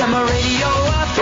Turn 0.00 0.12
radio 0.12 0.66
up. 0.96 1.16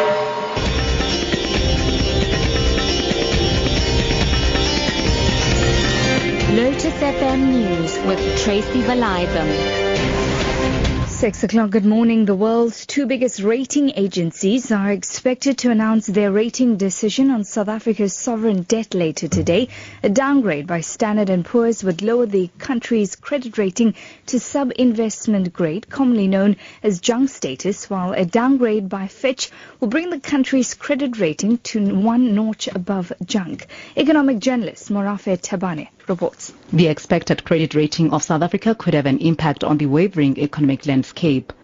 Lotus 6.55 6.95
FM 6.95 7.41
News 7.51 7.99
with 8.07 8.21
Tracy 8.45 8.83
Valaydham. 8.83 10.88
Six 11.19 11.43
o'clock. 11.43 11.71
Good 11.71 11.85
morning. 11.85 12.27
The 12.27 12.37
world's 12.37 12.87
two 12.87 13.05
biggest 13.05 13.41
rating 13.41 13.91
agencies 13.97 14.71
are 14.71 14.93
expected 14.93 15.59
to 15.59 15.71
announce 15.73 16.07
their 16.07 16.31
rating 16.31 16.77
decision 16.77 17.33
on 17.33 17.43
South 17.43 17.67
Africa's 17.67 18.17
sovereign 18.17 18.63
debt 18.63 18.95
later 18.95 19.27
today. 19.27 19.67
A 20.05 20.11
downgrade 20.11 20.69
by 20.69 20.81
Standard 20.81 21.45
& 21.45 21.45
Poor's 21.45 21.83
would 21.83 22.03
lower 22.03 22.27
the 22.27 22.49
country's 22.59 23.17
credit 23.17 23.59
rating 23.59 23.97
to 24.27 24.39
sub-investment 24.39 25.53
grade, 25.53 25.91
commonly 25.91 26.29
known 26.29 26.55
as 26.85 27.01
junk 27.01 27.31
status, 27.31 27.91
while 27.91 28.13
a 28.13 28.25
downgrade 28.25 28.89
by 28.89 29.09
Fitch 29.09 29.51
will 29.81 29.89
bring 29.89 30.11
the 30.11 30.21
country's 30.21 30.75
credit 30.75 31.19
rating 31.19 31.59
to 31.59 31.97
one 31.97 32.37
notch 32.37 32.69
above 32.69 33.13
junk. 33.25 33.67
Economic 33.97 34.39
journalist 34.39 34.89
Morafe 34.89 35.37
Tabane 35.41 35.89
reports. 36.07 36.53
The 36.73 36.87
expected 36.87 37.45
credit 37.45 37.75
rating 37.75 38.13
of 38.13 38.23
South 38.23 38.43
Africa 38.43 38.77
could 38.77 38.95
have 38.95 39.07
an 39.07 39.19
impact 39.19 39.65
on 39.65 39.79
the 39.79 39.87
wavering 39.87 40.39
economic 40.39 40.87
landscape. 40.87 41.08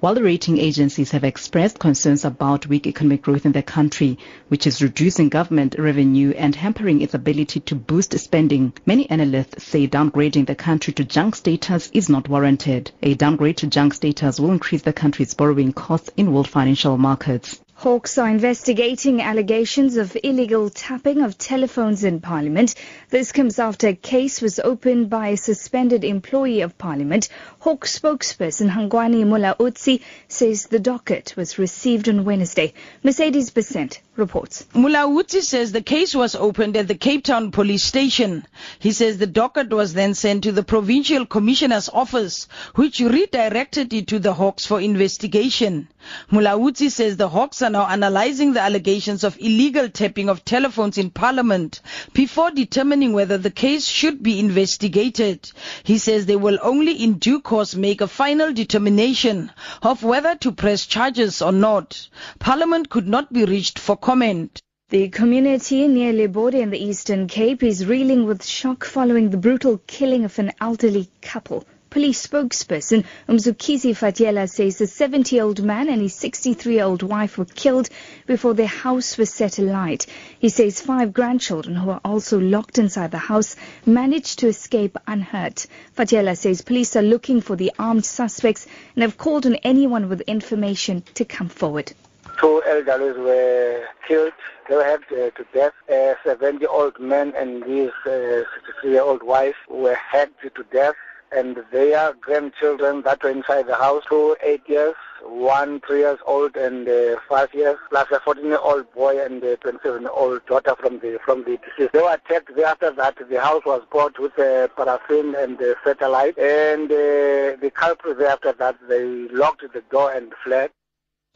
While 0.01 0.15
the 0.15 0.23
rating 0.23 0.59
agencies 0.59 1.11
have 1.11 1.23
expressed 1.23 1.79
concerns 1.79 2.25
about 2.25 2.67
weak 2.67 2.87
economic 2.87 3.23
growth 3.23 3.45
in 3.45 3.53
the 3.53 3.63
country, 3.63 4.19
which 4.49 4.67
is 4.67 4.83
reducing 4.83 5.29
government 5.29 5.77
revenue 5.79 6.33
and 6.37 6.55
hampering 6.55 7.03
its 7.03 7.13
ability 7.13 7.61
to 7.61 7.75
boost 7.75 8.19
spending, 8.19 8.73
many 8.87 9.09
analysts 9.11 9.65
say 9.65 9.87
downgrading 9.87 10.47
the 10.47 10.55
country 10.55 10.93
to 10.95 11.05
junk 11.05 11.37
status 11.37 11.91
is 11.93 12.09
not 12.09 12.29
warranted. 12.29 12.91
A 13.03 13.15
downgrade 13.15 13.59
to 13.59 13.67
junk 13.67 13.95
status 13.95 14.41
will 14.41 14.51
increase 14.51 14.83
the 14.83 14.93
country's 14.93 15.35
borrowing 15.35 15.73
costs 15.73 16.11
in 16.17 16.33
world 16.33 16.49
financial 16.49 16.97
markets. 16.97 17.61
Hawks 17.85 18.17
are 18.17 18.31
investigating 18.31 19.21
allegations 19.21 19.99
of 19.99 20.17
illegal 20.25 20.71
tapping 20.71 21.21
of 21.21 21.37
telephones 21.37 22.03
in 22.03 22.19
Parliament. 22.19 22.75
This 23.11 23.31
comes 23.31 23.59
after 23.59 23.89
a 23.89 23.95
case 23.95 24.41
was 24.41 24.59
opened 24.59 25.11
by 25.11 25.29
a 25.29 25.37
suspended 25.37 26.03
employee 26.03 26.63
of 26.63 26.79
Parliament. 26.79 27.29
Hawks 27.59 27.99
spokesperson 27.99 28.71
Hangwani 28.71 29.25
Mulaudzi 29.27 30.01
says 30.29 30.65
the 30.65 30.79
docket 30.79 31.35
was 31.37 31.59
received 31.59 32.09
on 32.09 32.25
Wednesday. 32.25 32.73
Mercedes 33.03 33.51
Besent 33.51 33.99
reports. 34.17 34.65
Mulaudzi 34.73 35.43
says 35.43 35.73
the 35.73 35.83
case 35.83 36.15
was 36.15 36.35
opened 36.35 36.79
at 36.79 36.89
the 36.89 36.95
Cape 36.95 37.25
Town 37.25 37.51
police 37.51 37.85
station. 37.85 38.47
He 38.79 38.93
says 38.93 39.19
the 39.19 39.27
docket 39.27 39.71
was 39.71 39.93
then 39.93 40.15
sent 40.15 40.45
to 40.45 40.53
the 40.53 40.63
provincial 40.63 41.27
commissioner's 41.27 41.91
office, 41.91 42.49
which 42.77 43.01
redirected 43.01 43.93
it 43.93 44.07
to 44.07 44.19
the 44.19 44.33
Hawks 44.33 44.65
for 44.65 44.81
investigation. 44.81 45.89
Mulaudzi 46.31 46.91
says 46.91 47.17
the 47.17 47.29
Hawks 47.29 47.61
are 47.61 47.74
now 47.75 47.89
analyzing 47.89 48.53
the 48.53 48.61
allegations 48.61 49.25
of 49.25 49.37
illegal 49.41 49.89
tapping 49.89 50.29
of 50.29 50.45
telephones 50.45 50.97
in 50.97 51.11
Parliament 51.11 51.81
before 52.13 52.53
determining 52.53 53.13
whether 53.13 53.37
the 53.37 53.51
case 53.51 53.85
should 53.85 54.23
be 54.23 54.39
investigated. 54.39 55.51
He 55.83 55.99
says 55.99 56.25
they 56.25 56.37
will 56.37 56.61
only 56.63 56.93
in 56.93 57.15
due 57.15 57.41
course 57.41 57.75
make 57.75 58.01
a 58.01 58.07
final 58.07 58.53
determination 58.53 59.51
of 59.83 60.05
whether 60.05 60.37
to 60.37 60.53
press 60.53 60.87
charges 60.87 61.43
or 61.43 61.51
not. 61.51 62.09
Parliament 62.39 62.91
could 62.91 63.09
not 63.09 63.33
be 63.33 63.45
reached 63.45 63.81
for 63.81 63.97
comment. 63.97 64.63
The 64.91 65.09
community 65.09 65.89
near 65.89 66.13
Libode 66.13 66.55
in 66.55 66.71
the 66.71 66.79
Eastern 66.79 67.27
Cape 67.27 67.65
is 67.65 67.87
reeling 67.87 68.25
with 68.25 68.45
shock 68.45 68.85
following 68.85 69.31
the 69.31 69.37
brutal 69.37 69.81
killing 69.89 70.25
of 70.25 70.39
an 70.39 70.53
elderly 70.61 71.11
couple. 71.21 71.65
Police 71.95 72.27
spokesperson 72.27 73.05
Umzukizi 73.29 73.95
Fatyela 73.95 74.51
says 74.51 74.79
the 74.79 74.85
70-year-old 74.85 75.63
man 75.63 75.89
and 75.89 76.03
his 76.03 76.17
63-year-old 76.17 77.05
wife 77.05 77.39
were 77.39 77.45
killed 77.45 77.89
before 78.27 78.53
their 78.53 78.67
house 78.67 79.17
was 79.17 79.33
set 79.33 79.61
alight. 79.61 80.05
He 80.41 80.49
says 80.49 80.81
five 80.81 81.13
grandchildren 81.13 81.77
who 81.77 81.91
are 81.91 82.01
also 82.05 82.41
locked 82.41 82.79
inside 82.79 83.13
the 83.13 83.19
house 83.19 83.55
managed 83.87 84.41
to 84.41 84.49
escape 84.49 84.99
unhurt. 85.07 85.69
Fatyela 85.97 86.37
says 86.37 86.63
police 86.63 86.97
are 86.97 87.03
looking 87.03 87.41
for 87.41 87.55
the 87.55 87.71
armed 87.79 88.05
suspects 88.05 88.67
and 88.97 89.05
have 89.05 89.17
called 89.17 89.47
on 89.47 89.55
anyone 89.63 90.09
with 90.09 90.21
information 90.23 91.05
to 91.15 91.25
come 91.25 91.49
forward. 91.49 91.93
Two 92.41 92.61
elderly 92.67 93.13
were 93.21 93.85
killed. 94.09 94.33
They 94.69 94.75
were 94.75 94.83
hacked 94.83 95.13
uh, 95.13 95.31
to 95.31 95.47
death. 95.55 95.75
A 95.89 96.17
70-year-old 96.27 96.99
man 96.99 97.33
and 97.37 97.63
his 97.63 97.93
63-year-old 98.05 99.23
wife 99.23 99.55
were 99.69 99.95
hacked 99.95 100.43
to 100.43 100.65
death 100.73 100.97
and 101.33 101.63
their 101.73 102.15
grandchildren 102.21 103.03
that 103.03 103.23
were 103.23 103.31
inside 103.31 103.67
the 103.67 103.75
house, 103.75 104.05
two 104.09 104.37
eight 104.43 104.63
years, 104.69 104.95
one 105.23 105.81
three 105.81 106.01
years 106.01 106.19
old 106.27 106.57
and 106.57 106.89
uh, 106.89 107.17
five 107.29 107.53
years, 107.55 107.77
plus 107.91 108.07
a 108.11 108.21
14-year-old 108.21 108.93
boy 108.93 109.25
and 109.25 109.43
a 109.43 109.57
27-year-old 109.59 110.45
daughter 110.47 110.75
from 110.81 110.99
the 111.01 111.19
from 111.25 111.45
the 111.45 111.59
deceased. 111.59 111.93
They 111.93 112.01
were 112.01 112.15
attacked. 112.15 112.59
After 112.59 112.91
that, 112.93 113.17
the 113.29 113.41
house 113.41 113.63
was 113.65 113.83
bought 113.91 114.19
with 114.19 114.39
uh, 114.39 114.69
paraffin 114.77 115.35
and 115.35 115.61
uh, 115.61 115.75
satellite, 115.85 116.39
and 116.39 116.91
uh, 116.91 117.57
the 117.61 117.73
culprits 117.75 118.21
after 118.23 118.53
that 118.53 118.77
they 118.89 119.05
locked 119.29 119.63
the 119.73 119.83
door 119.91 120.13
and 120.13 120.33
fled. 120.45 120.71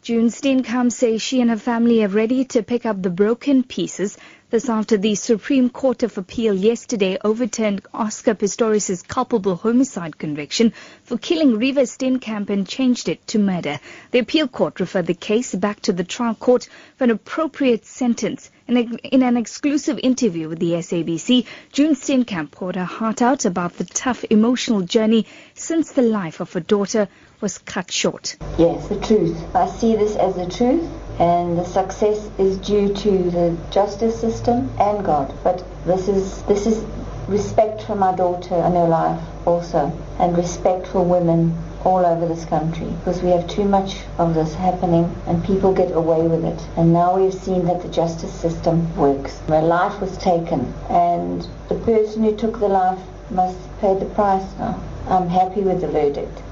June 0.01 0.29
Steenkamp 0.29 0.93
says 0.93 1.21
she 1.21 1.41
and 1.41 1.51
her 1.51 1.57
family 1.57 2.05
are 2.05 2.09
ready 2.09 2.45
to 2.45 2.63
pick 2.63 2.87
up 2.87 3.03
the 3.03 3.11
broken 3.11 3.65
pieces 3.65 4.17
this 4.51 4.69
after 4.71 4.97
the 4.97 5.15
Supreme 5.15 5.69
Court 5.69 6.03
of 6.03 6.17
Appeal 6.17 6.55
yesterday 6.55 7.19
overturned 7.23 7.83
Oscar 7.93 8.35
Pistorius' 8.35 9.07
culpable 9.07 9.57
homicide 9.57 10.17
conviction 10.17 10.73
for 11.05 11.19
killing 11.19 11.59
Reeva 11.59 11.83
Steenkamp 11.87 12.49
and 12.49 12.67
changed 12.67 13.11
it 13.11 13.27
to 13.27 13.39
murder. 13.39 13.79
The 14.11 14.21
appeal 14.21 14.49
court 14.49 14.81
referred 14.81 15.07
the 15.07 15.13
case 15.13 15.55
back 15.55 15.81
to 15.81 15.93
the 15.93 16.03
trial 16.05 16.35
court 16.35 16.67
for 16.97 17.05
an 17.05 17.11
appropriate 17.11 17.85
sentence. 17.85 18.51
In 18.67 19.23
an 19.23 19.37
exclusive 19.37 19.99
interview 20.03 20.49
with 20.49 20.61
the 20.61 20.73
SABC, 20.73 21.45
June 21.73 21.95
Steenkamp 21.95 22.51
poured 22.51 22.77
her 22.77 22.85
heart 22.85 23.21
out 23.21 23.45
about 23.45 23.77
the 23.77 23.85
tough 23.85 24.25
emotional 24.31 24.81
journey 24.81 25.27
since 25.55 25.93
the 25.93 26.03
life 26.03 26.41
of 26.41 26.53
her 26.55 26.61
daughter 26.61 27.09
was 27.43 27.59
cut 27.59 27.91
short. 27.91 28.37
Yes, 28.59 28.89
the 28.89 29.01
truth. 29.01 29.37
I 29.55 29.69
see 29.69 29.95
this 29.95 30.17
as 30.17 30.37
the 30.37 30.47
truth 30.47 30.89
and 31.19 31.59
the 31.59 31.65
success 31.65 32.31
is 32.39 32.57
due 32.59 32.93
to 32.95 33.31
the 33.31 33.57
justice 33.71 34.21
system 34.21 34.71
and 34.79 35.05
God. 35.05 35.35
But 35.43 35.65
this 35.85 36.09
is 36.09 36.43
this 36.43 36.67
is 36.67 36.85
respect 37.27 37.83
for 37.83 37.95
my 37.95 38.15
daughter 38.15 38.55
and 38.55 38.75
her 38.75 38.89
life 38.89 39.21
also, 39.47 39.93
and 40.19 40.37
respect 40.37 40.87
for 40.87 41.03
women 41.05 41.57
all 41.85 42.05
over 42.05 42.27
this 42.27 42.45
country 42.47 42.87
because 42.87 43.23
we 43.23 43.31
have 43.31 43.47
too 43.47 43.65
much 43.65 43.99
of 44.19 44.35
this 44.35 44.55
happening 44.55 45.15
and 45.27 45.45
people 45.45 45.73
get 45.73 45.93
away 45.93 46.27
with 46.27 46.45
it. 46.45 46.61
And 46.77 46.93
now 46.93 47.19
we've 47.19 47.35
seen 47.35 47.67
that 47.67 47.83
the 47.83 47.89
justice 47.89 48.33
system 48.33 48.95
works. 48.97 49.41
A 49.49 49.61
life 49.61 50.01
was 50.01 50.17
taken 50.19 50.73
and 50.89 51.47
the 51.69 51.77
person 51.77 52.25
who 52.25 52.37
took 52.37 52.59
the 52.59 52.69
life 52.69 53.01
must 53.31 53.59
pay 53.81 53.95
the 53.99 54.07
price 54.07 54.47
now. 54.59 54.81
I'm 55.09 55.29
happy 55.29 55.63
with 55.63 55.81
the 55.81 55.89
verdict. 55.89 56.43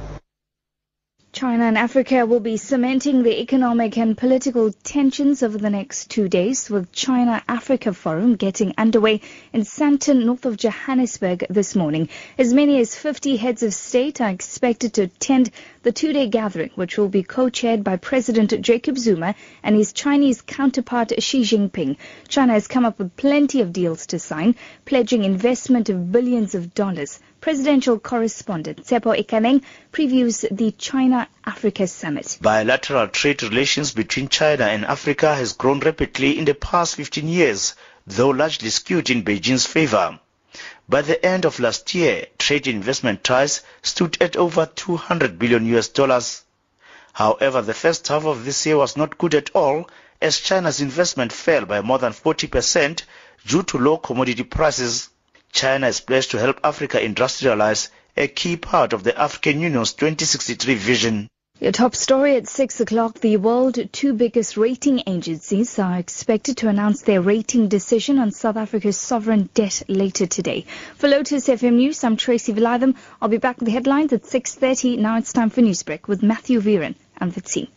China 1.37 1.65
and 1.65 1.77
Africa 1.77 2.25
will 2.25 2.41
be 2.41 2.57
cementing 2.57 3.23
the 3.23 3.43
economic 3.43 3.99
and 3.99 4.17
political 4.17 4.73
tensions 4.73 5.43
over 5.43 5.59
the 5.59 5.69
next 5.69 6.09
two 6.09 6.31
days, 6.31 6.71
with 6.71 6.91
China-Africa 6.93 7.93
Forum 7.93 8.37
getting 8.37 8.73
underway 8.79 9.21
in 9.53 9.61
Sandton, 9.61 10.25
north 10.25 10.47
of 10.47 10.57
Johannesburg 10.57 11.45
this 11.51 11.77
morning. 11.77 12.09
As 12.39 12.55
many 12.55 12.81
as 12.81 12.97
50 12.97 13.37
heads 13.37 13.63
of 13.63 13.75
state 13.75 14.23
are 14.23 14.31
expected 14.31 14.95
to 14.95 15.03
attend 15.03 15.51
the 15.83 15.93
two-day 15.93 16.29
gathering, 16.29 16.71
which 16.75 16.97
will 16.97 17.11
be 17.11 17.23
co-chaired 17.23 17.85
by 17.85 17.99
President 17.99 18.59
Jacob 18.63 18.97
Zuma 18.97 19.35
and 19.63 19.77
his 19.77 19.93
Chinese 19.93 20.41
counterpart 20.41 21.23
Xi 21.23 21.43
Jinping. 21.43 21.99
China 22.29 22.55
has 22.55 22.67
come 22.67 22.87
up 22.87 22.99
with 22.99 23.15
plenty 23.15 23.61
of 23.61 23.75
deals 23.75 24.07
to 24.07 24.19
sign, 24.19 24.55
pledging 24.87 25.23
investment 25.23 25.91
of 25.91 26.11
billions 26.11 26.55
of 26.55 26.73
dollars. 26.73 27.21
Presidential 27.47 28.01
correspondent 28.01 28.85
Tsepo 28.85 29.17
Ikaneng 29.17 29.63
previews 29.93 30.45
the 30.51 30.73
China-Africa 30.73 31.87
summit. 31.87 32.39
Bilateral 32.43 33.07
trade 33.07 33.41
relations 33.45 33.93
between 33.93 34.29
China 34.29 34.65
and 34.65 34.85
Africa 34.85 35.33
has 35.33 35.53
grown 35.53 35.79
rapidly 35.79 36.41
in 36.41 36.45
the 36.45 36.55
past 36.55 36.97
15 36.97 37.29
years, 37.29 37.77
though 38.05 38.31
largely 38.31 38.69
skewed 38.71 39.11
in 39.11 39.23
Beijing's 39.23 39.65
favor. 39.65 40.19
By 40.89 41.03
the 41.03 41.25
end 41.25 41.45
of 41.45 41.61
last 41.61 41.95
year, 41.95 42.27
trade 42.37 42.67
investment 42.67 43.23
ties 43.23 43.63
stood 43.81 44.21
at 44.21 44.37
over 44.37 44.67
200 44.67 45.39
billion 45.39 45.67
US 45.77 45.87
dollars. 45.87 46.43
However, 47.13 47.63
the 47.63 47.75
first 47.75 48.09
half 48.09 48.25
of 48.25 48.45
this 48.45 48.67
year 48.67 48.77
was 48.77 48.97
not 48.97 49.19
good 49.19 49.37
at 49.37 49.55
all 49.55 49.89
as 50.21 50.41
China's 50.41 50.81
investment 50.81 51.33
fell 51.33 51.65
by 51.65 51.81
more 51.81 52.01
than 52.01 52.13
40% 52.13 53.03
due 53.47 53.63
to 53.63 53.79
low 53.79 53.99
commodity 53.99 54.43
prices. 54.43 55.11
China 55.57 55.89
is 55.89 56.01
pledged 56.01 56.33
to 56.33 56.39
help 56.39 56.61
Africa 56.63 56.99
industrialize, 56.99 57.89
a 58.15 58.29
key 58.29 58.59
part 58.59 58.93
of 58.93 59.05
the 59.05 59.19
African 59.19 59.59
Union's 59.59 59.95
2063 59.95 60.75
vision. 60.75 61.31
Your 61.59 61.73
top 61.73 61.95
story 61.95 62.37
at 62.37 62.47
6 62.47 62.81
o'clock. 62.81 63.21
The 63.21 63.39
world's 63.39 63.81
two 63.91 64.13
biggest 64.13 64.59
rating 64.59 65.03
agencies 65.07 65.79
are 65.79 65.97
expected 65.97 66.59
to 66.59 66.69
announce 66.69 67.01
their 67.01 67.23
rating 67.23 67.69
decision 67.69 68.19
on 68.19 68.33
South 68.33 68.59
Africa's 68.59 68.99
sovereign 68.99 69.49
debt 69.55 69.83
later 69.89 70.27
today. 70.27 70.67
For 70.97 71.09
Lotus 71.09 71.49
FM 71.49 71.77
News, 71.77 72.05
I'm 72.05 72.19
Tracy 72.19 72.53
Valaydham. 72.53 72.95
I'll 73.23 73.31
be 73.31 73.39
back 73.39 73.57
with 73.57 73.65
the 73.65 73.73
headlines 73.73 74.13
at 74.13 74.25
6.30. 74.25 74.99
Now 74.99 75.17
it's 75.17 75.33
time 75.33 75.49
for 75.49 75.63
Newsbreak 75.63 76.07
with 76.07 76.23
Matthew 76.23 76.61
Viren 76.61 76.97
and 77.17 77.33
the 77.33 77.41
team. 77.41 77.69